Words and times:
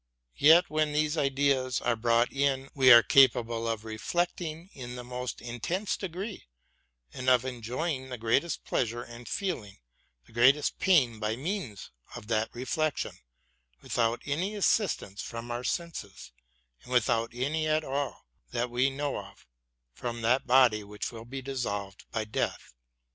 yet 0.35 0.67
when 0.67 0.93
these 0.93 1.15
ideas 1.15 1.79
are 1.79 1.95
brought 1.95 2.33
in 2.33 2.69
we 2.73 2.91
are 2.91 3.03
capable 3.03 3.67
of 3.67 3.85
reflecting 3.85 4.67
BROWNING 4.73 4.83
AND 4.83 4.95
BUTLER 4.95 4.95
213 4.97 4.97
in 4.97 4.97
the 4.97 5.15
most 5.15 5.41
intense 5.63 5.95
degree, 5.95 6.43
and 7.13 7.29
of 7.29 7.45
enjoying 7.45 8.09
the 8.09 8.17
greatest 8.17 8.63
pleasure 8.63 9.03
and 9.03 9.29
feeling 9.29 9.77
the 10.25 10.31
greatest 10.31 10.79
pain 10.79 11.19
by 11.19 11.35
means 11.35 11.91
of 12.15 12.25
that 12.29 12.49
reflection, 12.55 13.15
without 13.83 14.23
any 14.25 14.55
assistance 14.55 15.21
from 15.21 15.51
our 15.51 15.63
senses, 15.63 16.31
and 16.81 16.91
without 16.91 17.31
any 17.35 17.67
at 17.67 17.83
all, 17.83 18.25
that 18.49 18.71
we 18.71 18.89
know 18.89 19.19
of, 19.23 19.45
from 19.93 20.23
that 20.23 20.47
body 20.47 20.83
which 20.83 21.11
will 21.11 21.25
be 21.25 21.43
dissolved 21.43 22.05
by 22.11 22.25
death. 22.25 22.73